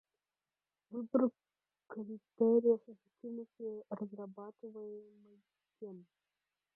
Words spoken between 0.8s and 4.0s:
Выбор критериев эффективности